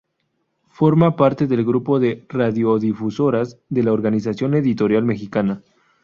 Forma 0.71 1.15
parte 1.15 1.45
del 1.45 1.63
grupo 1.63 1.99
de 1.99 2.25
radiodifusoras 2.27 3.59
de 3.69 3.83
la 3.83 3.93
Organización 3.93 4.55
Editorial 4.55 5.03
Mexicana. 5.05 5.61